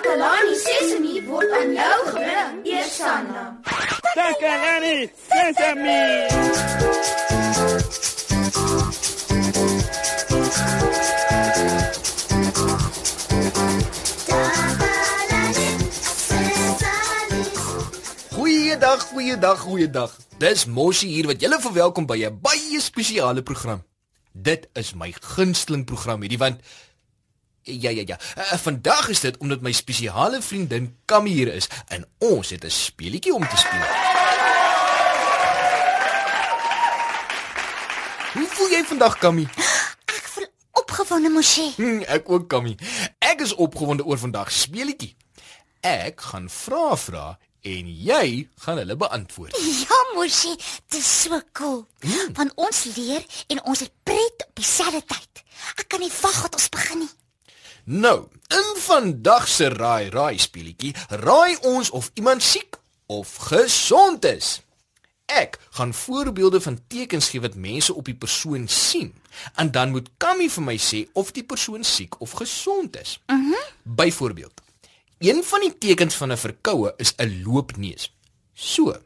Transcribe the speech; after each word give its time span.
Takalani 0.00 0.54
Sesemi 0.56 1.20
word 1.28 1.50
aan 1.52 1.72
jou 1.76 1.96
gebring, 2.08 2.60
Eersanna. 2.64 3.42
Takalani 4.16 5.10
Sesame. 5.28 6.00
Goeiedag, 18.32 19.02
goeiedag, 19.02 19.60
goeiedag. 19.60 20.16
Dis 20.38 20.64
Moshi 20.64 21.08
hier 21.08 21.26
wat 21.26 21.44
julle 21.44 21.60
verwelkom 21.60 22.06
by 22.06 22.24
'n 22.24 22.40
baie 22.40 22.80
spesiale 22.80 23.42
program. 23.42 23.84
Dit 24.32 24.68
is 24.72 24.94
my 24.94 25.12
gunsteling 25.20 25.84
program 25.84 26.20
hierdie 26.20 26.38
want 26.38 26.60
ja 27.62 27.90
ja 27.90 28.02
ja. 28.06 28.18
Uh, 28.38 28.58
vandag 28.58 29.08
is 29.08 29.20
dit 29.20 29.36
omdat 29.38 29.60
my 29.60 29.72
spesiale 29.72 30.42
vriendin 30.42 30.96
Kammy 31.04 31.30
hier 31.30 31.54
is 31.54 31.68
en 31.88 32.06
ons 32.18 32.50
het 32.50 32.64
'n 32.64 32.70
speletjie 32.70 33.34
om 33.34 33.48
te 33.48 33.56
speel. 33.56 33.88
Hoe 38.32 38.46
voel 38.46 38.68
jy 38.70 38.84
vandag, 38.84 39.18
Kammy? 39.18 39.48
Ek 40.04 40.26
voel 40.32 40.46
opgewonde, 40.72 41.28
Moshi. 41.28 41.72
Hm, 41.76 42.02
ek 42.06 42.28
ook, 42.30 42.48
Kammy. 42.48 42.76
Ek 43.18 43.40
is 43.40 43.54
opgewonde 43.54 44.04
oor 44.04 44.18
vandag 44.18 44.52
se 44.52 44.58
speletjie. 44.58 45.16
Ek 45.80 46.20
gaan 46.20 46.46
vra 46.50 46.96
vra 46.96 47.38
en 47.60 47.88
jy 48.04 48.48
gaan 48.64 48.76
hulle 48.76 48.96
beantwoord. 48.96 49.56
Ja, 49.56 49.98
Moshi, 50.14 50.54
dit 50.88 51.00
is 51.00 51.22
so 51.22 51.40
cool. 51.52 51.86
Want 52.32 52.52
ons 52.54 52.84
leer 52.96 53.24
en 53.46 53.64
ons 53.64 53.80
het 53.80 53.92
pret 54.02 54.46
op 54.46 54.54
dieselfde 54.54 55.02
tyd. 55.04 55.42
Ek 55.76 55.88
kan 55.88 56.00
nie 56.00 56.12
wag 56.20 56.42
tot 56.46 56.54
ons 56.54 56.68
begin 56.68 56.98
nie. 57.04 57.10
Nou, 57.84 58.28
in 58.48 58.68
vandag 58.76 59.48
se 59.48 59.68
raai 59.68 60.10
raai 60.10 60.38
speletjie, 60.38 60.94
raai 61.08 61.56
ons 61.62 61.90
of 61.90 62.10
iemand 62.14 62.42
siek 62.42 62.76
of 63.06 63.36
gesond 63.50 64.24
is. 64.24 64.60
Ek 65.26 65.58
gaan 65.70 65.94
voorbeelde 65.94 66.60
van 66.60 66.80
tekens 66.88 67.28
gee 67.30 67.40
wat 67.40 67.54
mense 67.54 67.94
op 67.94 68.04
die 68.04 68.14
persoon 68.14 68.68
sien. 68.68 69.14
En 69.54 69.70
dan 69.70 69.90
moet 69.90 70.10
Kammy 70.18 70.48
vir 70.50 70.64
my 70.66 70.76
sê 70.78 71.04
of 71.12 71.30
die 71.32 71.44
persoon 71.46 71.84
siek 71.84 72.20
of 72.20 72.30
gesond 72.42 72.96
is. 73.00 73.20
Mhm. 73.26 73.38
Mm 73.38 73.68
Byvoorbeeld, 73.82 74.60
een 75.18 75.44
van 75.44 75.60
die 75.60 75.78
tekens 75.78 76.14
van 76.14 76.32
'n 76.32 76.36
verkoue 76.36 76.94
is 76.96 77.14
'n 77.16 77.42
loopneus. 77.44 78.12
So, 78.54 78.96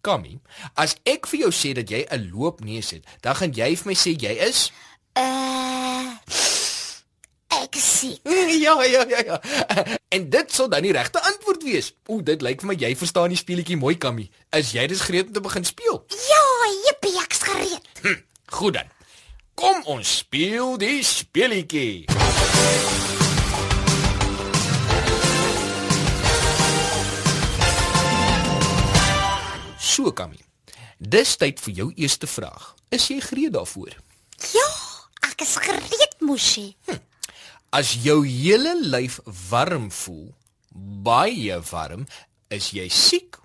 Kammy, 0.00 0.40
as 0.74 0.96
ek 1.02 1.26
vir 1.26 1.38
jou 1.40 1.52
sê 1.52 1.72
dat 1.72 1.88
jy 1.88 2.06
'n 2.10 2.30
loopneus 2.32 2.90
het, 2.90 3.04
dan 3.20 3.34
gaan 3.34 3.52
jy 3.52 3.76
vir 3.76 3.86
my 3.86 3.94
sê 3.94 4.16
jy 4.16 4.32
is 4.48 4.72
Uh 5.14 5.91
Ek 8.02 8.08
sien. 8.08 8.18
Ja, 8.62 8.82
ja, 8.82 9.04
ja, 9.08 9.18
ja. 9.26 9.40
En 10.08 10.30
dit 10.30 10.52
sal 10.52 10.68
dan 10.68 10.82
die 10.82 10.92
regte 10.92 11.20
antwoord 11.22 11.62
wees. 11.62 11.92
O, 12.06 12.20
dit 12.22 12.42
lyk 12.42 12.62
vir 12.62 12.70
my 12.70 12.76
jy 12.78 12.92
verstaan 12.98 13.32
die 13.32 13.38
speletjie 13.38 13.78
mooi, 13.78 13.94
Kammy. 13.98 14.28
Is 14.54 14.72
jy 14.74 14.86
dus 14.90 15.04
gereed 15.06 15.30
om 15.30 15.36
te 15.36 15.42
begin 15.42 15.64
speel? 15.66 16.02
Ja, 16.28 16.42
jippie, 16.86 17.14
ek's 17.22 17.42
gereed. 17.46 17.88
Hm, 18.02 18.18
goed 18.58 18.78
dan. 18.78 18.90
Kom 19.54 19.82
ons 19.94 20.16
speel 20.22 20.76
die 20.82 21.02
speletjie. 21.06 22.06
So, 29.78 30.10
Kammy. 30.14 30.40
Dis 30.98 31.36
tyd 31.36 31.62
vir 31.62 31.78
jou 31.82 31.88
eerste 31.98 32.30
vraag. 32.30 32.74
Is 32.94 33.08
jy 33.10 33.20
gereed 33.24 33.56
daarvoor? 33.58 33.96
Ja, 34.54 34.68
ek 35.30 35.42
is 35.46 35.56
gereed, 35.62 36.20
Moshi. 36.22 36.68
As 37.72 37.94
jou 38.04 38.18
hele 38.28 38.74
lyf 38.84 39.14
warm 39.48 39.86
voel, 39.88 40.26
baie 41.06 41.56
warm, 41.70 42.02
is 42.52 42.66
jy 42.76 42.84
siek 42.92 43.38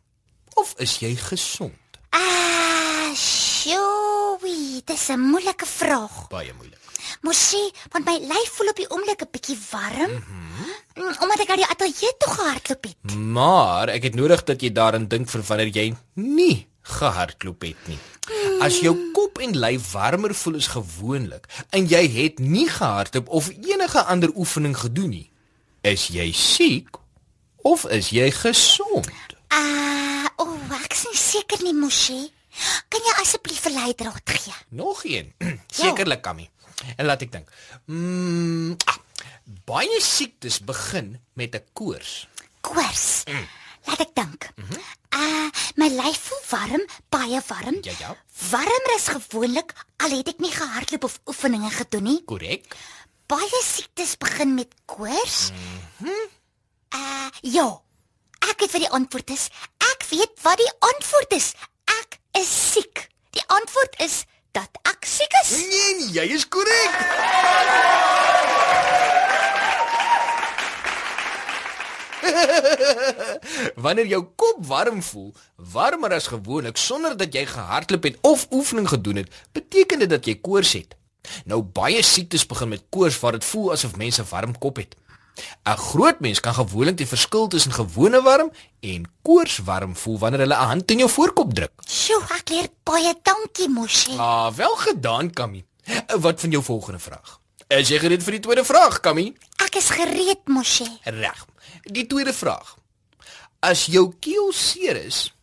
of 0.59 0.73
is 0.83 0.97
jy 0.99 1.13
gesond? 1.15 1.99
Ah, 2.11 3.13
sjoe, 3.15 4.35
dis 4.83 5.07
'n 5.15 5.23
moeilike 5.31 5.65
vraag. 5.65 6.27
Baie 6.27 6.51
moeilik. 6.59 6.75
Moshi, 7.23 7.71
want 7.93 8.03
my 8.05 8.17
lyf 8.19 8.51
voel 8.57 8.67
op 8.67 8.75
die 8.75 8.89
oomblik 8.91 9.21
'n 9.23 9.31
bietjie 9.31 9.59
warm. 9.71 10.11
Mm 10.11 10.23
-hmm. 10.27 11.15
Omdat 11.23 11.39
ek 11.39 11.49
aan 11.49 11.63
die 11.63 11.71
ateljee 11.71 12.13
toe 12.17 12.33
gehardloop 12.33 12.83
het. 12.83 13.15
Maar 13.15 13.87
ek 13.89 14.03
het 14.03 14.15
nodig 14.15 14.43
dat 14.43 14.61
jy 14.61 14.71
daaraan 14.71 15.07
dink 15.07 15.29
vir 15.29 15.41
wanneer 15.41 15.71
jy 15.71 15.95
nie 16.13 16.67
gehardloop 16.81 17.61
het 17.61 17.87
nie. 17.87 17.99
As 18.63 18.79
jou 18.81 18.93
kop 19.13 19.37
en 19.43 19.53
lyf 19.59 19.91
warmer 19.93 20.33
voel 20.35 20.57
as 20.57 20.69
gewoonlik 20.73 21.45
en 21.75 21.85
jy 21.89 22.01
het 22.09 22.39
nie 22.41 22.65
gehardloop 22.69 23.29
of 23.29 23.49
enige 23.53 24.01
ander 24.09 24.31
oefening 24.33 24.73
gedoen 24.77 25.11
nie, 25.13 25.27
is 25.85 26.07
jy 26.13 26.31
siek 26.33 26.97
of 27.67 27.85
is 27.93 28.09
jy 28.15 28.29
gesond? 28.33 29.09
Ah, 29.53 30.25
o, 30.41 30.47
oh, 30.47 30.79
ek 30.79 30.95
is 30.95 31.05
nie 31.11 31.19
seker 31.21 31.61
nie, 31.63 31.75
Moshi. 31.77 32.19
Kan 32.89 33.05
jy 33.05 33.13
asseblief 33.21 33.67
'n 33.69 33.77
leidraad 33.77 34.25
gee? 34.25 34.55
Nog 34.69 35.05
een. 35.05 35.33
Sekerlik, 35.81 36.21
Kammy. 36.25 36.49
En 36.97 37.05
laat 37.05 37.21
ek 37.21 37.31
dink. 37.31 37.53
Mm, 37.85 38.73
ah, 38.89 38.97
baie 39.69 40.01
siektes 40.01 40.59
begin 40.65 41.19
met 41.33 41.53
'n 41.55 41.63
koors. 41.73 42.27
Koors. 42.61 43.23
Laat 43.87 44.03
ek 44.03 44.13
dink. 44.17 44.49
Ah, 45.15 45.47
my 45.79 45.87
lyf 45.89 46.19
voel 46.27 46.43
warm, 46.51 46.83
baie 47.13 47.39
warm. 47.47 47.77
Ja, 47.87 47.93
ja. 47.99 48.11
Warmer 48.51 48.93
as 48.95 49.07
gewoonlik 49.15 49.71
al 50.03 50.13
het 50.19 50.27
ek 50.33 50.39
nie 50.43 50.51
gehardloop 50.53 51.07
of 51.07 51.19
oefeninge 51.31 51.71
gedoen 51.73 52.03
nie. 52.09 52.19
Korrek. 52.27 52.67
Baie 53.31 53.61
siektes 53.63 54.15
begin 54.21 54.53
met 54.55 54.75
koors. 54.85 55.49
Mhm. 55.99 56.27
Uh 56.95 57.27
ja. 57.41 57.67
Ek 58.47 58.59
weet 58.63 58.71
wat 58.77 58.83
die 58.85 58.93
antwoord 58.99 59.29
is. 59.33 59.47
Ek 59.91 60.05
weet 60.11 60.35
wat 60.45 60.57
die 60.61 60.71
antwoord 60.91 61.33
is. 61.35 61.53
Ek 61.99 62.19
is 62.39 62.51
siek. 62.73 63.07
Die 63.35 63.43
antwoord 63.47 63.97
is 64.03 64.23
dat 64.55 64.79
ek 64.87 65.05
siek 65.05 65.33
is. 65.43 65.51
Nee, 65.57 65.95
nee, 65.99 66.11
jy 66.19 66.27
is 66.37 66.47
korrek. 66.47 67.96
Wanneer 73.83 74.07
jou 74.07 74.21
kop 74.35 74.65
warm 74.65 75.01
voel, 75.03 75.33
warmer 75.55 76.13
as 76.13 76.27
gewoonlik 76.27 76.77
sonder 76.77 77.17
dat 77.17 77.33
jy 77.33 77.45
gehardloop 77.45 78.03
het 78.03 78.17
of 78.21 78.47
oefening 78.51 78.87
gedoen 78.89 79.15
het, 79.23 79.33
beteken 79.51 79.99
dit 79.99 80.09
dat 80.09 80.25
jy 80.25 80.37
koors 80.41 80.73
het. 80.73 80.95
Nou 81.45 81.61
baie 81.61 82.03
siektes 82.03 82.45
begin 82.47 82.69
met 82.69 82.85
koors 82.89 83.19
waar 83.19 83.35
dit 83.37 83.45
voel 83.45 83.71
asof 83.75 83.97
mense 83.99 84.23
warm 84.29 84.57
kop 84.57 84.77
het. 84.83 84.95
'n 85.37 85.77
Groot 85.77 86.19
mens 86.19 86.39
kan 86.39 86.53
gewoonlik 86.53 86.97
die 86.97 87.07
verskil 87.07 87.47
tussen 87.47 87.71
gewone 87.71 88.21
warm 88.21 88.51
en 88.79 89.05
koorswarm 89.21 89.95
voel 89.95 90.17
wanneer 90.19 90.39
hulle 90.39 90.55
'n 90.55 90.67
hand 90.71 90.91
in 90.91 90.97
jou 90.97 91.09
voorkop 91.09 91.53
druk. 91.53 91.71
Sjoe, 91.85 92.21
ek 92.37 92.49
leer 92.49 92.69
baie 92.83 93.13
dankie, 93.21 93.69
Moshi. 93.69 94.17
Ah, 94.17 94.53
wel 94.53 94.75
gedaan, 94.75 95.31
Kammy. 95.31 95.65
Wat 96.19 96.39
van 96.39 96.49
jou 96.49 96.63
volgende 96.63 96.99
vraag? 96.99 97.39
Is 97.67 97.89
jy 97.89 97.99
gereed 97.99 98.23
vir 98.23 98.31
die 98.31 98.39
tweede 98.39 98.65
vraag, 98.65 98.99
Kammy? 98.99 99.33
Ek 99.65 99.75
is 99.75 99.89
gereed, 99.89 100.47
Moshi. 100.47 100.87
Reg. 101.03 101.45
Die 101.83 102.07
tweede 102.07 102.33
vraag. 102.33 102.75
As 103.59 103.85
jou 103.85 104.13
keel 104.19 104.51
seer 104.53 104.95
is, 104.95 105.33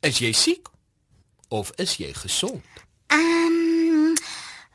is 0.00 0.18
jy 0.18 0.32
siek 0.32 0.68
of 1.48 1.70
is 1.76 1.96
jy 1.96 2.12
gesond? 2.12 2.64
Ehm, 3.06 3.20
um, 3.20 4.14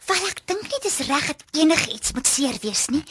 wel 0.08 0.28
ek 0.30 0.41
dink 0.47 0.63
nie 0.72 0.81
dis 0.85 1.00
reg 1.08 1.25
dat 1.28 1.44
enigiets 1.52 2.13
moet 2.16 2.28
seer 2.28 2.58
wees 2.62 2.85
nie. 2.94 3.03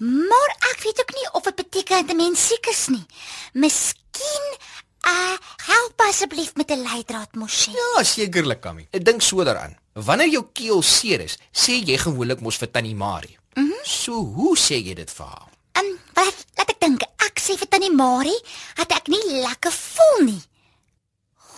Maar 0.00 0.56
ek 0.72 0.82
weet 0.82 1.00
ook 1.00 1.12
nie 1.14 1.28
of 1.32 1.42
dit 1.42 1.56
beteken 1.62 2.06
dat 2.06 2.10
'n 2.14 2.16
mens 2.16 2.46
siek 2.46 2.66
is 2.66 2.86
nie. 2.88 3.06
Miskien 3.52 4.46
uh 5.06 5.36
help 5.66 6.00
asseblief 6.08 6.54
met 6.54 6.70
'n 6.70 6.82
leidraad, 6.82 7.34
Moshi. 7.34 7.70
Ja, 7.70 8.02
sekerlik, 8.02 8.60
Kammy. 8.60 8.86
Ek 8.90 9.04
dink 9.04 9.22
so 9.22 9.44
daaraan. 9.44 9.76
Wanneer 9.92 10.28
jou 10.28 10.44
keel 10.52 10.82
seer 10.82 11.20
is, 11.20 11.38
sê 11.52 11.72
jy 11.84 11.98
gewoonlik 11.98 12.40
mos 12.40 12.56
vir 12.56 12.70
Tannie 12.70 12.94
Marie. 12.94 13.38
Mm 13.54 13.72
so, 13.84 14.12
hoe 14.12 14.56
sê 14.58 14.80
jy 14.80 14.94
dit 14.94 15.10
vir 15.10 15.26
haar? 15.26 15.53
Wat 16.14 16.36
laat 16.56 16.70
ek 16.74 16.80
dink. 16.80 17.02
Ek 17.26 17.40
sê 17.42 17.56
vir 17.58 17.68
tannie 17.68 17.92
Marie 17.94 18.40
dat 18.78 18.92
ek 18.92 19.08
nie 19.12 19.40
lekker 19.42 19.72
voel 19.74 20.26
nie. 20.30 20.42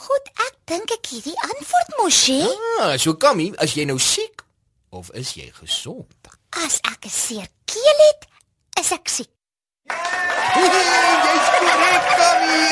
Goed, 0.06 0.26
ek 0.46 0.54
dink 0.70 0.90
ek 0.94 1.06
het 1.12 1.24
die 1.26 1.38
antwoord, 1.48 1.90
Moshi. 2.00 2.40
Ah, 2.80 2.94
so 2.98 3.14
Kammy, 3.18 3.50
as 3.58 3.74
jy 3.74 3.84
nou 3.88 3.98
siek 3.98 4.44
of 4.94 5.10
is 5.18 5.34
jy 5.36 5.50
gesond? 5.60 6.14
As 6.64 6.78
ek 6.86 7.06
'n 7.06 7.10
seer 7.10 7.48
keel 7.66 7.98
het, 8.08 8.22
is 8.80 8.92
ek 8.92 9.08
siek. 9.08 9.30
Jy's 10.56 11.48
korrek, 11.58 12.06
Kammy. 12.20 12.62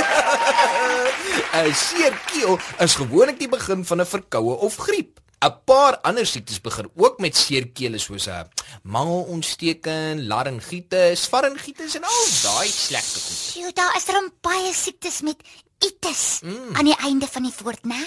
'n 1.64 1.74
Seer 1.74 2.14
keel 2.30 2.58
is 2.78 2.94
gewoonlik 2.94 3.38
die 3.38 3.48
begin 3.48 3.84
van 3.84 4.00
'n 4.00 4.06
verkoue 4.06 4.54
of 4.62 4.76
griep. 4.76 5.20
'n 5.44 5.52
Paar 5.64 6.00
ander 6.08 6.26
siektes 6.26 6.60
begin 6.60 6.88
ook 6.96 7.18
met 7.18 7.36
seer 7.36 7.68
kele 7.76 7.98
soos 7.98 8.26
'n 8.28 8.48
mangelontsteking, 8.82 10.26
laryngitis, 10.30 11.26
faringitis 11.26 11.94
en 11.98 12.04
al 12.04 12.24
daai 12.42 12.68
slegte 12.68 13.18
goed. 13.20 13.38
Sjoe, 13.52 13.72
daar 13.72 13.96
is 13.96 14.08
er 14.08 14.30
baie 14.40 14.72
siektes 14.72 15.20
met 15.20 15.36
itis 15.78 16.40
mm. 16.42 16.76
aan 16.76 16.84
die 16.84 16.96
einde 16.96 17.26
van 17.26 17.42
die 17.42 17.54
woord, 17.62 17.84
né? 17.84 18.00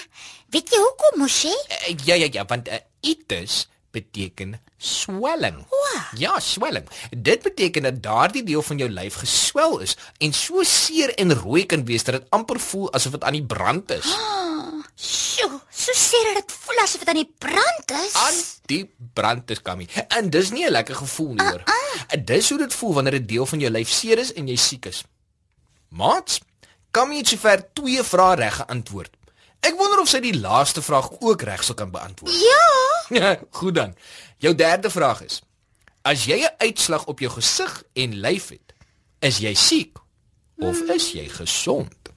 Weet 0.50 0.70
jy 0.72 0.78
hoekom, 0.82 1.20
Moshi? 1.20 1.54
Uh, 1.70 1.94
ja 2.04 2.14
ja 2.14 2.28
ja, 2.32 2.44
want 2.44 2.68
uh, 2.68 2.74
itis 3.00 3.68
beteken 3.90 4.60
swelling. 4.76 5.66
Ja, 6.16 6.38
swelling. 6.40 6.86
Dit 7.10 7.42
beteken 7.42 7.82
dat 7.82 8.02
daardie 8.02 8.42
deel 8.42 8.62
van 8.62 8.78
jou 8.78 8.90
lyf 8.90 9.14
geswel 9.14 9.78
is 9.78 9.96
en 10.18 10.32
so 10.32 10.62
seer 10.62 11.14
en 11.14 11.34
rooi 11.34 11.66
kan 11.66 11.84
wees 11.84 12.04
dat 12.04 12.20
dit 12.20 12.30
amper 12.30 12.60
voel 12.60 12.92
asof 12.92 13.12
dit 13.12 13.24
aan 13.24 13.38
die 13.38 13.46
brand 13.46 13.90
is. 13.90 14.06
Sjoe, 14.94 15.60
so 15.88 15.96
seer 15.96 16.32
dat 16.32 16.42
dit 16.42 16.56
voel 16.62 16.80
asof 16.82 17.02
dit 17.02 17.08
aan 17.08 17.20
die 17.20 17.34
brand 17.38 17.92
is. 18.04 18.14
Aan 18.20 18.38
die 18.70 18.82
brand 19.14 19.50
is 19.50 19.62
kammy. 19.62 19.86
En 20.08 20.30
dis 20.30 20.50
nie 20.50 20.66
'n 20.66 20.70
lekker 20.72 20.94
gevoel 20.94 21.32
nie 21.34 21.46
hoor. 21.46 21.62
En 22.08 22.24
dis 22.24 22.48
hoe 22.48 22.58
dit 22.58 22.74
voel 22.74 22.94
wanneer 22.94 23.14
'n 23.20 23.26
deel 23.26 23.46
van 23.46 23.58
jou 23.58 23.70
lyf 23.72 23.88
seer 23.88 24.18
is 24.18 24.32
en 24.32 24.48
jy 24.48 24.56
siek 24.56 24.86
is. 24.86 25.04
Maats, 25.88 26.40
kammy 26.90 27.16
het 27.16 27.28
sover 27.28 27.72
twee 27.72 28.02
vrae 28.02 28.34
reg 28.34 28.54
geantwoord. 28.54 29.16
Ek 29.60 29.74
wonder 29.76 30.00
of 30.00 30.08
sy 30.08 30.20
die 30.20 30.40
laaste 30.40 30.82
vraag 30.82 31.10
ook 31.20 31.42
reg 31.42 31.64
sou 31.64 31.74
kan 31.74 31.90
beantwoord. 31.90 32.34
Ja, 33.08 33.38
goed 33.60 33.74
dan. 33.74 33.96
Jou 34.36 34.54
derde 34.54 34.90
vraag 34.90 35.22
is: 35.22 35.42
As 36.02 36.24
jy 36.24 36.44
'n 36.44 36.54
uitslag 36.58 37.04
op 37.06 37.18
jou 37.18 37.32
gesig 37.32 37.82
en 37.92 38.20
lyf 38.20 38.48
het, 38.48 38.74
is 39.18 39.38
jy 39.38 39.54
siek 39.54 39.98
of 40.58 40.80
is 40.80 41.12
jy 41.12 41.28
gesond? 41.28 42.08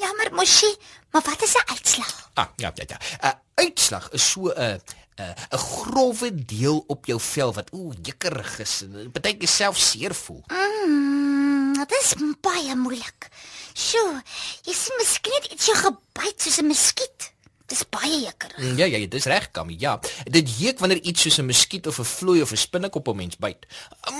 jammer 0.00 0.32
mosie, 0.34 0.72
maar 1.14 1.22
wat 1.22 1.42
is 1.42 1.54
'n 1.54 1.70
uitslag? 1.70 2.30
Ah, 2.34 2.48
ja, 2.56 2.72
ja, 2.74 2.84
ja. 2.86 2.98
'n 3.30 3.38
Uitslag 3.54 4.10
is 4.10 4.30
so 4.30 4.50
'n 4.50 4.80
'n 5.16 5.34
'n 5.54 5.58
growwe 5.58 6.34
deel 6.44 6.84
op 6.86 7.06
jou 7.06 7.20
vel 7.20 7.52
wat 7.54 7.70
ooh 7.72 7.94
jikkerig 8.02 8.58
is 8.58 8.82
en 8.82 9.10
partykeer 9.12 9.48
self 9.48 9.78
seer 9.78 10.14
voel. 10.14 10.42
Mm, 10.48 11.72
dit 11.78 11.90
is 12.02 12.14
baie 12.40 12.74
moeilik. 12.76 13.28
Sjoe, 13.74 14.22
jy 14.62 14.72
sien 14.72 14.94
miskien 14.98 15.32
het 15.42 15.52
iets 15.52 15.66
jou 15.66 15.76
gebyt 15.76 16.42
soos 16.42 16.58
'n 16.58 16.66
muskiet. 16.66 17.32
Dis 17.66 17.82
baie 17.88 18.20
jekkerig. 18.20 18.58
Mm, 18.58 18.76
Ja, 18.76 18.84
ja, 18.84 18.96
ja, 18.96 19.06
dis 19.06 19.24
reg, 19.24 19.50
Kammy. 19.50 19.76
Ja. 19.78 20.00
Dit 20.24 20.58
juk 20.58 20.78
wanneer 20.78 21.00
iets 21.02 21.20
soos 21.22 21.38
'n 21.38 21.46
muskiet 21.46 21.86
of 21.86 21.98
'n 21.98 22.04
vloei 22.04 22.42
of 22.42 22.50
'n 22.52 22.56
spinnekop 22.56 23.08
'n 23.08 23.16
mens 23.16 23.36
byt. 23.36 23.66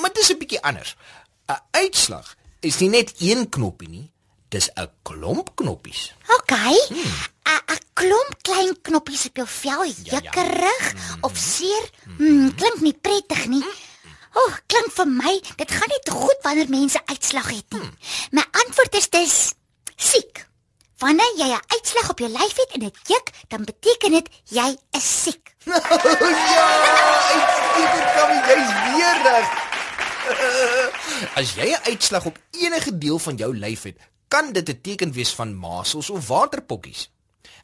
Maar 0.01 0.13
dit 0.13 0.19
is 0.23 0.31
'n 0.31 0.39
bietjie 0.39 0.63
anders. 0.63 0.97
'n 1.49 1.59
Uitslag 1.71 2.37
is 2.61 2.79
nie 2.79 2.89
net 2.89 3.13
een 3.19 3.49
knoppie 3.49 3.89
nie, 3.89 4.11
dis 4.55 4.71
'n 4.75 4.91
klomp 5.03 5.49
knoppies. 5.59 6.15
OK. 6.39 6.53
'n 6.53 7.63
'n 7.75 7.81
klomp 7.99 8.33
klein 8.43 8.75
knoppies 8.87 9.27
op 9.27 9.37
jou 9.37 9.49
vel, 9.49 9.83
ja. 9.85 9.95
jekkerig 10.15 10.87
of 11.21 11.33
seer. 11.37 11.85
Hmm, 12.19 12.55
klink 12.55 12.81
nie 12.81 12.99
prettig 13.07 13.47
nie. 13.47 13.65
O, 14.35 14.41
oh, 14.41 14.55
klink 14.67 14.91
vir 14.95 15.07
my, 15.07 15.35
dit 15.57 15.71
gaan 15.71 15.91
nie 15.91 16.03
goed 16.11 16.39
wanneer 16.43 16.69
mense 16.69 17.01
uitslag 17.07 17.51
het 17.51 17.71
nie. 17.79 17.91
My 18.31 18.45
antwoord 18.63 18.95
is 18.95 19.09
dis 19.11 19.37
siek. 19.97 20.47
Wanneer 20.99 21.35
jy 21.37 21.51
'n 21.51 21.67
uitslag 21.75 22.11
op 22.11 22.19
jou 22.19 22.31
lyf 22.31 22.57
het 22.57 22.71
en 22.75 22.81
dit 22.81 22.99
juk, 23.07 23.31
dan 23.49 23.65
beteken 23.65 24.11
dit 24.11 24.29
jy 24.45 24.77
is 24.91 25.23
siek. 25.23 25.55
ja, 26.55 26.67
uitstekend 27.35 28.09
Kammy, 28.15 28.39
jy's 28.51 28.71
weer 28.87 29.19
reg. 29.27 29.49
As 31.39 31.55
jy 31.55 31.69
'n 31.75 31.85
uitslag 31.91 32.25
op 32.25 32.39
enige 32.51 32.99
deel 32.99 33.19
van 33.19 33.37
jou 33.37 33.57
lyf 33.57 33.83
het, 33.83 33.99
kan 34.35 34.53
dit 34.53 34.69
'n 34.69 34.81
teken 34.81 35.13
wees 35.13 35.35
van 35.35 35.55
masels 35.55 36.11
of 36.11 36.27
waterpokkies. 36.27 37.11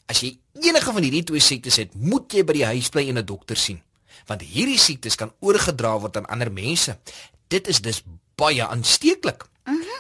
As 0.07 0.21
jy 0.21 0.39
enige 0.53 0.93
van 0.93 1.03
hierdie 1.03 1.23
twee 1.23 1.41
siektes 1.41 1.77
het, 1.77 1.95
moet 1.95 2.33
jy 2.33 2.45
by 2.45 2.53
die 2.53 2.65
huis 2.65 2.89
bly 2.89 3.09
en 3.09 3.19
'n 3.19 3.27
dokter 3.27 3.57
sien, 3.57 3.83
want 4.27 4.43
hierdie 4.43 4.79
siektes 4.79 5.15
kan 5.15 5.33
oorgedra 5.41 5.99
word 5.99 6.17
aan 6.17 6.27
ander 6.27 6.53
mense. 6.53 6.99
Dit 7.49 7.67
is 7.69 7.81
dus 7.81 8.03
baie 8.35 8.67
aansteeklik. 8.67 9.49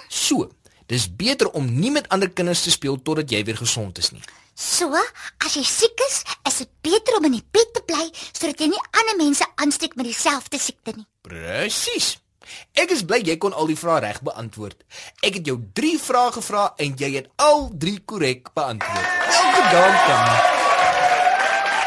So, 0.08 0.50
dis 0.86 1.16
beter 1.16 1.50
om 1.50 1.80
nie 1.80 1.90
met 1.90 2.08
ander 2.08 2.30
kinders 2.30 2.62
te 2.62 2.70
speel 2.70 3.02
totdat 3.02 3.30
jy 3.30 3.44
weer 3.44 3.56
gesond 3.56 3.98
is 3.98 4.10
nie. 4.10 4.22
So, 4.54 4.94
as 5.38 5.54
jy 5.54 5.62
siek 5.62 6.00
is, 6.08 6.22
is 6.48 6.58
dit 6.58 6.70
beter 6.80 7.16
om 7.16 7.24
in 7.24 7.32
die 7.32 7.46
bed 7.50 7.72
te 7.72 7.82
bly 7.82 8.10
sodat 8.32 8.60
jy 8.60 8.66
nie 8.66 8.86
ander 8.90 9.16
mense 9.16 9.44
aansteek 9.54 9.96
met 9.96 10.06
dieselfde 10.06 10.58
siekte 10.58 10.92
nie. 10.96 11.06
Presies. 11.22 12.19
Ek 12.80 12.92
is 12.94 13.02
bly 13.04 13.20
jy 13.26 13.36
kon 13.42 13.52
al 13.52 13.68
die 13.70 13.78
vrae 13.78 14.00
reg 14.04 14.20
beantwoord. 14.24 14.78
Ek 15.26 15.40
het 15.40 15.50
jou 15.50 15.58
3 15.76 15.98
vrae 16.00 16.32
gevra 16.38 16.64
en 16.80 16.96
jy 17.00 17.10
het 17.18 17.28
al 17.36 17.68
3 17.84 17.98
korrek 18.08 18.52
beantwoord. 18.56 19.10
Elke 19.40 19.62
dag 19.74 19.98
kan. 20.06 20.24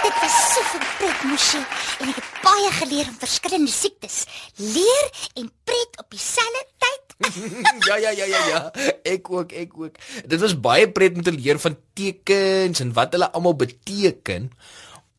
Dit 0.03 0.19
was 0.19 0.37
so 0.53 0.83
pret, 0.99 1.23
Moshi, 1.27 1.59
en 2.03 2.11
ek 2.11 2.19
het 2.19 2.29
baie 2.43 2.71
geleer 2.79 3.09
om 3.09 3.17
verskillende 3.21 3.71
siektes 3.71 4.23
leer 4.59 5.09
en 5.39 5.49
pret 5.67 5.99
op 6.01 6.07
dieselfde 6.13 6.63
tyd. 6.83 7.15
ja 7.87 7.97
ja 7.97 8.11
ja 8.11 8.25
ja 8.27 8.41
ja. 8.49 8.61
Ek 9.07 9.29
ook, 9.31 9.53
ek 9.55 9.77
ook. 9.79 9.99
Dit 10.27 10.39
was 10.43 10.55
baie 10.59 10.89
pret 10.91 11.15
om 11.17 11.25
te 11.25 11.33
leer 11.35 11.59
van 11.59 11.77
tekens 11.97 12.83
en 12.83 12.93
wat 12.97 13.15
hulle 13.15 13.31
almal 13.31 13.55
beteken. 13.55 14.51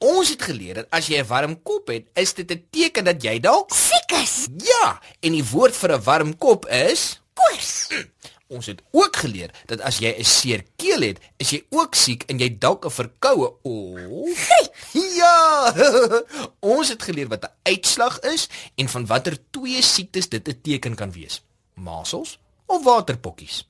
Ons 0.04 0.34
het 0.34 0.42
geleer 0.44 0.82
dat 0.82 0.90
as 0.92 1.06
jy 1.08 1.22
'n 1.22 1.26
warm 1.26 1.54
kop 1.62 1.88
het, 1.88 2.04
is 2.14 2.34
dit 2.34 2.50
'n 2.50 2.66
teken 2.70 3.04
dat 3.04 3.22
jy 3.22 3.40
dalk 3.40 3.72
Siek 3.72 4.12
is 4.22 4.48
Ja, 4.60 5.00
en 5.20 5.32
die 5.32 5.44
woord 5.44 5.76
vir 5.76 5.92
'n 5.96 6.02
warm 6.02 6.38
kop 6.38 6.66
is 6.66 7.20
koors. 7.34 7.88
Ons 8.54 8.66
het 8.66 8.82
ook 8.92 9.16
geleer 9.16 9.50
dat 9.66 9.80
as 9.80 9.98
jy 9.98 10.12
'n 10.18 10.24
seer 10.24 10.64
keel 10.76 11.00
het, 11.00 11.18
is 11.36 11.50
jy 11.50 11.64
ook 11.70 11.94
siek 11.94 12.24
en 12.28 12.38
jy 12.38 12.58
dalk 12.58 12.84
'n 12.84 12.90
verkoue 12.90 13.48
of 13.62 14.74
Ja. 14.92 15.72
Ons 16.60 16.88
het 16.88 17.02
geleer 17.02 17.28
wat 17.28 17.44
'n 17.44 17.54
uitslag 17.62 18.20
is 18.20 18.48
en 18.76 18.88
van 18.88 19.06
watter 19.06 19.38
twee 19.50 19.82
siektes 19.82 20.28
dit 20.28 20.48
'n 20.48 20.60
teken 20.62 20.94
kan 20.94 21.12
wees. 21.12 21.42
Masels 21.74 22.38
of 22.66 22.84
waterpokkies. 22.84 23.64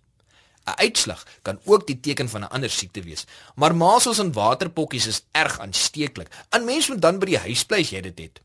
'n 0.64 0.76
Uitslag 0.76 1.26
kan 1.42 1.60
ook 1.64 1.86
die 1.86 2.00
teken 2.00 2.28
van 2.28 2.40
'n 2.40 2.52
ander 2.54 2.70
siekte 2.70 3.02
wees, 3.02 3.24
maar 3.54 3.76
masels 3.76 4.18
en 4.18 4.32
waterpokkies 4.32 5.06
is 5.06 5.22
erg 5.32 5.58
aansteeklik. 5.60 6.28
'n 6.50 6.64
Mens 6.64 6.88
moet 6.88 7.02
dan 7.02 7.18
by 7.18 7.26
die 7.26 7.38
huis 7.38 7.64
bly 7.64 7.80
as 7.80 7.90
jy 7.90 8.00
dit 8.00 8.18
het. 8.18 8.40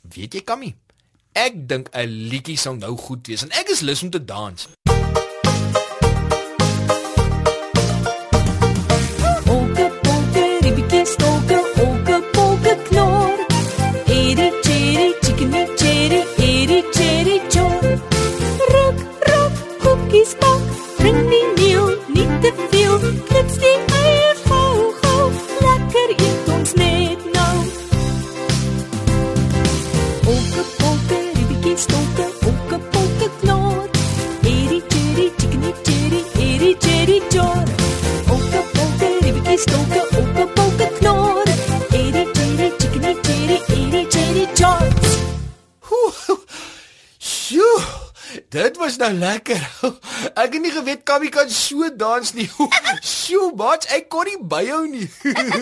Weet 0.00 0.34
jy, 0.34 0.40
Kammy? 0.40 0.74
Ek 1.32 1.68
dink 1.68 1.88
'n 1.92 2.08
liedjie 2.08 2.56
sal 2.56 2.74
nou 2.74 2.96
goed 2.96 3.26
wees 3.26 3.42
en 3.42 3.50
ek 3.50 3.68
is 3.68 3.80
lus 3.80 4.02
om 4.02 4.10
te 4.10 4.24
dans. 4.24 4.68
Poka 39.56 39.56
ribbitjie 39.56 39.58
stoka, 39.58 40.02
oka 40.18 40.46
poka 40.54 40.86
knor. 40.98 41.46
Eri 41.92 42.24
cherry 42.34 42.70
chickeny 42.78 43.14
cherry, 43.24 43.58
eri 43.68 44.06
cherry 44.10 44.46
chops. 44.54 45.16
Sjoe, 47.18 47.82
dit 48.50 48.76
was 48.76 48.96
nou 48.96 49.12
lekker. 49.12 49.60
Ek 50.42 50.52
het 50.52 50.60
nie 50.60 50.70
geweet 50.70 51.04
Kammy 51.04 51.28
kan 51.28 51.50
so 51.50 51.88
dans 51.96 52.32
nie. 52.34 52.50
Sjoe, 53.02 53.52
maat, 53.56 53.86
ek 53.94 54.08
kon 54.12 54.26
nie 54.28 54.36
byhou 54.38 54.84
nie. 54.90 55.08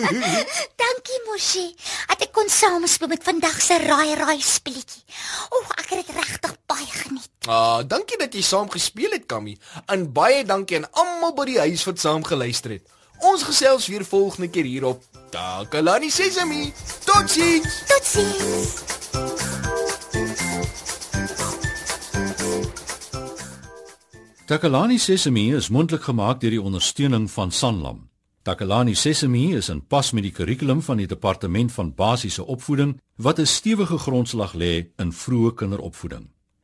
Dankie 0.81 1.21
Moshi, 1.29 1.65
dat 2.09 2.25
ek 2.25 2.33
kon 2.35 2.49
saamspeel 2.51 3.11
met 3.13 3.23
vandag 3.23 3.61
se 3.61 3.77
raai 3.81 4.15
raai 4.19 4.41
speletjie. 4.43 5.03
O, 5.51 5.61
ek 5.77 5.93
het 5.93 6.03
dit 6.03 6.11
regtig 6.17 6.57
baie 6.67 6.89
geniet. 6.91 7.31
Ah, 7.45 7.85
dankie 7.85 8.17
dat 8.19 8.33
jy 8.33 8.41
saam 8.43 8.69
gespeel 8.73 9.15
het, 9.15 9.27
Kammy. 9.29 9.55
En 9.93 10.07
baie 10.13 10.43
dankie 10.45 10.81
aan 10.81 10.89
almal 10.91 11.35
by 11.37 11.45
die 11.53 11.59
huis 11.61 11.85
wat 11.87 12.01
saam 12.01 12.25
geluister 12.25 12.75
het. 12.75 12.85
Ons 13.25 13.43
gesels 13.43 13.87
weer 13.87 14.05
volgende 14.05 14.49
keer 14.49 14.63
hier 14.63 14.83
op 14.85 15.03
Takalani 15.29 16.09
Sesemi. 16.09 16.73
Totsiens. 17.05 17.83
Totsiens. 17.87 18.83
Takalani 24.45 24.97
Sesemi 24.97 25.55
is 25.55 25.69
mondelik 25.69 26.03
gemaak 26.05 26.39
deur 26.41 26.53
die 26.53 26.61
ondersteuning 26.61 27.25
van 27.31 27.51
Sanlam. 27.51 28.03
Takalani 28.45 28.93
Sesemi 28.93 29.55
is 29.57 29.71
in 29.73 29.81
pas 29.81 30.11
met 30.11 30.23
die 30.23 30.31
kurrikulum 30.31 30.85
van 30.85 31.01
die 31.01 31.09
Departement 31.09 31.71
van 31.71 31.95
Basiese 31.97 32.45
Opvoeding 32.45 32.99
wat 33.15 33.39
'n 33.39 33.45
stewige 33.45 33.97
grondslag 33.97 34.53
lê 34.53 34.85
in 34.95 35.11
vroeë 35.13 35.53
kinderopvoeding. 35.53 36.34